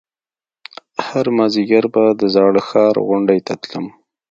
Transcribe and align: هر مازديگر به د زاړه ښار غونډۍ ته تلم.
هر 1.07 1.25
مازديگر 1.37 1.83
به 1.93 2.03
د 2.19 2.21
زاړه 2.33 2.61
ښار 2.69 2.95
غونډۍ 3.07 3.39
ته 3.47 3.53
تلم. 3.61 3.85